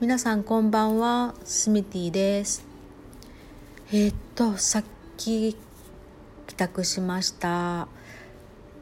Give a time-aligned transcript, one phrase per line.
[0.00, 2.64] 皆さんこんばんはスミティです。
[3.90, 4.84] えー、っとさっ
[5.16, 5.56] き
[6.46, 7.88] 帰宅しました。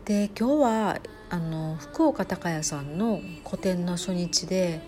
[0.05, 1.01] で今日は
[1.31, 4.83] あの福岡高屋さんの個展の初日で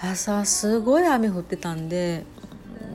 [0.00, 2.24] 朝すごい雨降ってたんで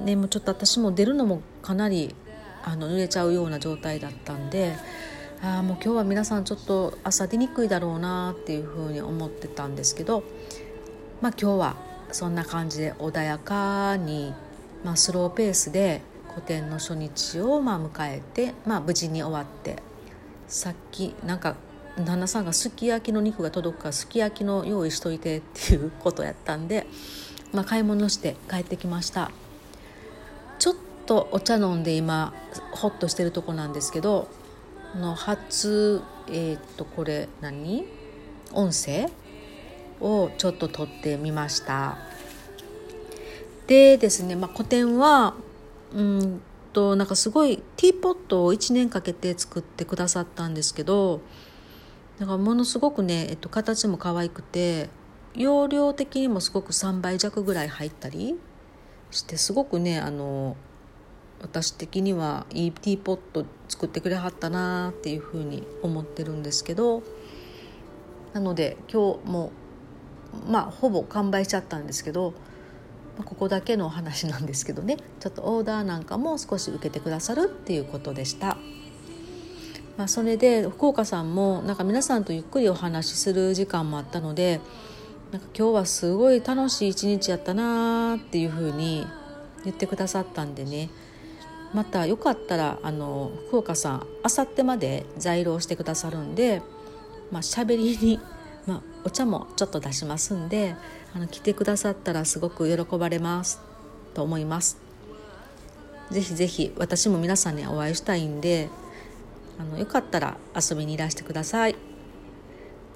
[0.04, 2.16] でもちょっと私も出るのもかなり
[2.64, 4.76] あの濡れちゃうような状態だったんで
[5.44, 10.24] あもう今日は皆さんちょっと朝出にくいだろうなっていうふうに思ってたんですけど
[11.22, 14.34] まあ今日はそんな感じで穏やかに、
[14.84, 19.78] まあ、スローペースで個展の初日をまあ迎えて、まあ、無事に終わって。
[20.48, 21.56] さっきなんか
[21.98, 26.88] 旦那さんがすき焼きの肉が届くからすき焼きの用意しといてっていうことやったんで、
[27.52, 29.32] まあ、買い物して帰ってきました。
[30.60, 32.34] ちょっとお茶飲んで今
[32.72, 34.30] ホッとしてるとこなんですけど
[34.96, 37.86] の初えっ、とこれ何？
[38.54, 39.10] 音声？
[40.02, 41.98] をちょっと撮ってみました。
[43.68, 45.34] でですね、まあ、個展は
[45.94, 46.42] うん
[46.74, 51.22] となんかすごいティーポットを1年かけて作ってくださったんですけど
[52.20, 54.90] なんかものすごくね、えっと、形も可愛くて
[55.34, 58.36] 容量的にもすごく3倍弱ぐらい入ったり
[59.12, 60.56] してすごくねあの
[61.42, 67.04] 私的にはいいティーポット作ってくれはったなっていうふうに思ってるんですけど
[68.34, 69.52] なので今日も
[70.48, 72.34] まあほぼ完売しちゃったんですけど、
[73.18, 78.58] まあ、ここだけの話なんですけどねちょっとオーダーなんかも少し受けてくださるっていうことでした。
[79.98, 84.62] まあ、それで福岡さんもなんか皆さんとゆっくりお話しする時間もあったので
[85.32, 89.08] なんか今日はすごい楽しい一日やったなっていうふうに
[89.64, 90.90] 言ってくださったんでね
[91.74, 96.62] またよかったらあの福岡さんあさってまで在労してくださるんで
[97.32, 98.20] まあ喋りに、
[99.08, 100.76] お茶もちょっと出しますんで
[101.16, 103.62] あの来てくださったらすごく喜ばれます
[104.14, 104.80] と思います。
[106.12, 108.68] ぜひぜひ私も皆さんにお会いしたいんで
[109.58, 111.78] あのよかったら遊びにいらしてください。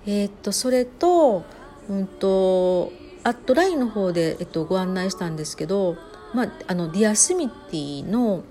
[0.06, 1.46] えー、っとそれと
[1.90, 2.92] うんと
[3.24, 5.96] アットラインの方で、えっと、ご案内したんですけど、
[6.34, 8.44] まあ、あのディアスミティの、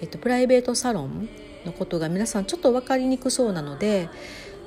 [0.00, 1.28] えっと、プライベートサロン
[1.66, 4.08] のことが皆さんちょっと分かりにくそうなので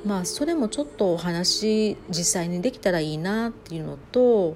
[0.06, 4.56] まあそれもちょっとお話実際にできたらいいなっていうのと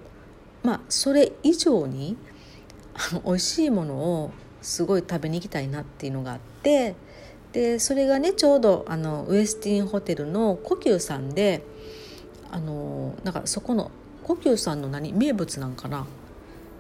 [0.64, 2.16] まあそれ以上に
[3.26, 4.31] 美味しいものを
[4.62, 6.96] すごい食べに行きたいなっていうのがあって
[7.52, 11.64] でそれがねちょうどあのウエスティンホテルの故宮さんで
[12.50, 13.92] あのなんかそこの
[14.24, 16.08] 故宮さんの何名物なんかな？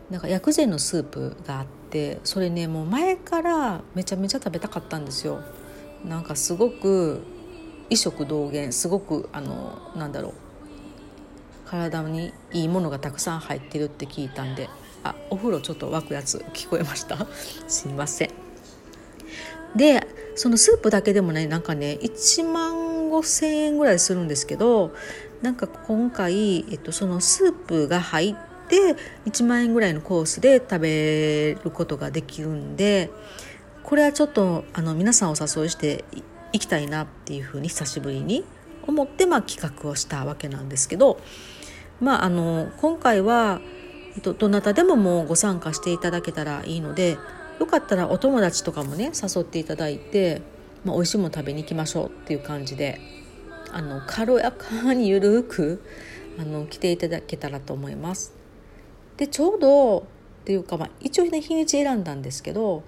[0.09, 5.41] なんか薬膳のスープがあってそれねもう前からめちゃめちゃ食べたかったんですよ。
[6.05, 7.21] なんかすごく
[7.93, 10.33] 異食同源すごくあのなんだろう
[11.65, 14.67] 体にいいものがたくさん入ってるって聞いたんで
[15.03, 17.27] あお風呂ちょっと沸くやつ聞こえました。
[17.67, 18.29] すみません。
[19.75, 24.93] でそのスープだけでもねなんかね1万5,000円ぐらいするんですけど
[25.41, 28.35] なんか今回、えっと、そのスープが入っ
[28.69, 33.11] て1万円ぐらいのコースで食べることができるんで
[33.83, 36.05] これはちょっとあの皆さんお誘いして
[36.53, 38.45] 行きたいなっていうふうに久しぶりに
[38.87, 41.19] 思って、まあ、企画をしたわけなんですけど、
[41.99, 43.59] まあ、あの今回は、
[44.21, 47.17] どなたでももうご参加していただけたらいいので
[47.59, 50.43] よかったらお友達とかもね誘っていただいて、
[50.85, 53.01] まあ、美味しいもの食べに行きましょうっていう感じで
[53.71, 55.83] あの軽やかにゆるく
[56.39, 58.33] あの来ていただけたらと思います。
[59.17, 60.03] でちょうどっ
[60.45, 62.83] ていうか、まあ、一応ね日にち選んだんですけど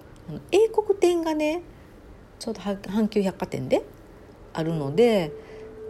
[0.52, 1.62] 英国展がね
[2.40, 3.84] ちょうど阪急百貨店で
[4.54, 5.32] あるので、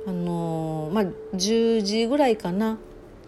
[0.08, 1.04] あのー、まあ、
[1.36, 2.78] 10時ぐらいかな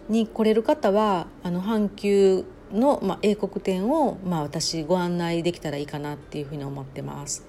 [0.08, 7.44] に来れる方はあの阪急の、まあ、英国店を、まあ、私ご案内できたらいいかなっていうふうに思ってます。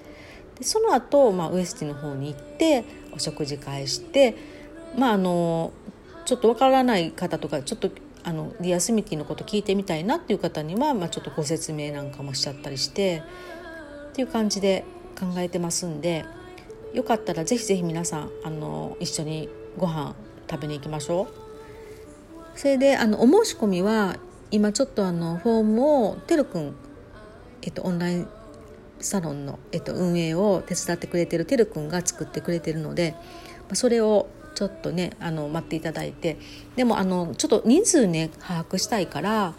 [0.57, 4.35] でその後、まあウエスティンの方に行ってお食事会して
[4.97, 5.71] まああの
[6.25, 7.89] ちょっとわからない方とかちょっと
[8.23, 13.23] あのディアスミティのこと聞いてみたいなっていう方には、まあ、ちょっとご説明なんかもしちゃったりして
[14.09, 14.83] っていう感じで
[15.19, 16.25] 考えてますんで
[16.93, 20.15] よかったらぜひぜひ皆さんあの一緒にご飯
[20.49, 21.27] 食べに行きましょう。
[22.59, 24.17] それであのお申し込みは
[24.51, 26.75] 今ちょっとあのフォームをてるくん、
[27.61, 28.27] えっと、オンライン
[28.99, 33.15] サロンの、えっと、運営を手伝ってくれてるてるくんが作ってくれてるので
[33.73, 36.37] それをちょっとねあの待っていただいて
[36.75, 39.53] でもあのちょっと人数ね把握したいから、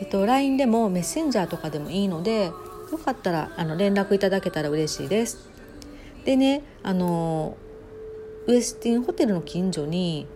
[0.00, 2.50] えっと、LINE でもメッセンジャーとかでもいいので
[2.92, 5.48] よかったらあの連絡いただけたら嬉しいです。
[6.24, 7.56] でねあの
[8.46, 10.26] ウエスティンホテルの近所に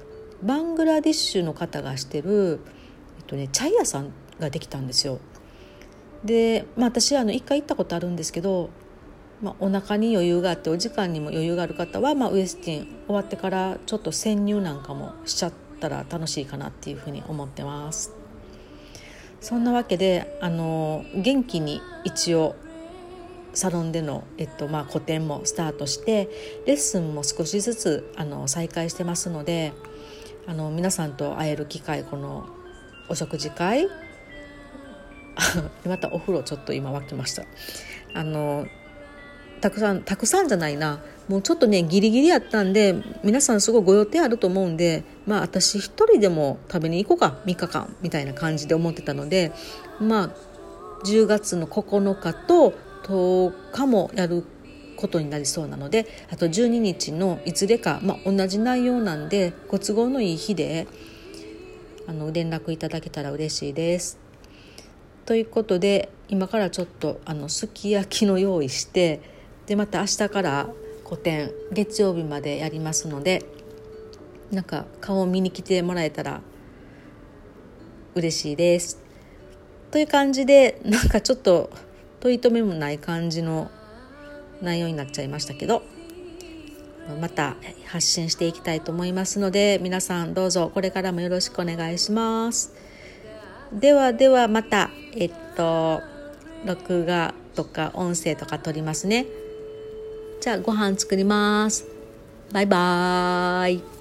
[0.42, 2.60] バングラディッシュの方がしてる、
[3.18, 5.18] えっとね、チャイ屋さんができたんですよ。
[6.24, 8.70] で、まあ、私はあの1回行ったことあるんですけど、
[9.42, 18.25] まあ、お腹に余裕があってお時間にも余裕がある方は、まあ、ウエスティン終わってからちょっと潜入なんかもしちゃったら楽しいかなっていうふうに思ってます。
[19.46, 22.56] そんなわけであの元気に一応
[23.54, 26.28] サロンでの、えっとまあ、個展もスタートして
[26.66, 29.72] レッスンも少しずつあの再開してますので
[30.48, 32.48] あの皆さんと会える機会この
[33.08, 33.87] お食事会
[35.87, 37.44] またお風呂ちょっと今沸きました。
[38.14, 38.66] あの
[39.60, 42.94] たくさんたくさんじゃないなもうちょっとねギリギリやったんで
[43.24, 49.52] 皆さんすごいご予定あると思うんでまあ私一人でも食べに行こうか3日間みたいな感じで思ってたので
[50.00, 50.30] まあ
[51.04, 52.74] 10月の9日と
[53.04, 54.44] 10日もやる
[54.96, 60.86] ことになりそうなのであと12日のいずれか、まあ、同じ内容なんでご都合のいい日で
[62.06, 64.18] あの連絡いただけたら嬉しいです。
[65.26, 69.20] ということで今からちょっとあのすき焼きの用意して
[69.66, 70.68] でまた明日から
[71.04, 73.44] 個展月曜日までやりますので
[74.50, 76.40] なんか顔を見に来てもらえたら
[78.14, 78.98] 嬉しいです。
[79.90, 81.70] という感じでなんかちょっと
[82.20, 83.70] 取り留めもない感じの
[84.62, 85.82] 内容になっちゃいましたけど
[87.20, 92.72] また発信していきたいと思いますので皆さんどうぞこれからもよろしくお願いします。
[93.72, 96.00] ではではまたえっと
[96.64, 99.26] 録画とか音声とか撮りますね。
[100.46, 101.84] じゃあご飯作ります。
[102.52, 103.95] バイバーイ。